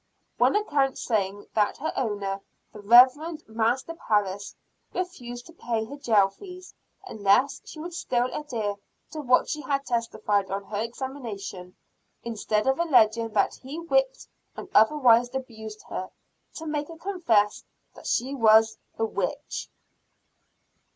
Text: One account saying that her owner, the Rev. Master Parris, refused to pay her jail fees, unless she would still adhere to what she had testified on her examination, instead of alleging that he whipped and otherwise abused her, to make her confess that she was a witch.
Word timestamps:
One 0.39 0.55
account 0.55 0.97
saying 0.97 1.45
that 1.53 1.77
her 1.77 1.93
owner, 1.95 2.41
the 2.73 2.79
Rev. 2.79 3.37
Master 3.47 3.93
Parris, 3.93 4.55
refused 4.95 5.45
to 5.45 5.53
pay 5.53 5.85
her 5.85 5.95
jail 5.95 6.29
fees, 6.29 6.73
unless 7.05 7.61
she 7.65 7.79
would 7.79 7.93
still 7.93 8.25
adhere 8.33 8.77
to 9.11 9.21
what 9.21 9.47
she 9.47 9.61
had 9.61 9.85
testified 9.85 10.49
on 10.49 10.63
her 10.63 10.81
examination, 10.81 11.75
instead 12.23 12.65
of 12.65 12.79
alleging 12.79 13.29
that 13.33 13.53
he 13.61 13.77
whipped 13.79 14.27
and 14.57 14.67
otherwise 14.73 15.29
abused 15.35 15.83
her, 15.89 16.09
to 16.55 16.65
make 16.65 16.87
her 16.87 16.97
confess 16.97 17.63
that 17.93 18.07
she 18.07 18.33
was 18.33 18.79
a 18.97 19.05
witch. 19.05 19.69